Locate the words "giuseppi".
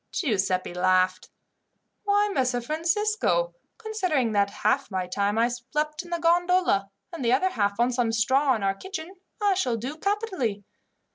0.11-0.73